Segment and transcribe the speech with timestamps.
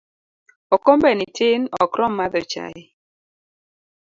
[0.75, 2.77] Okombe ni tin ok rom madho chai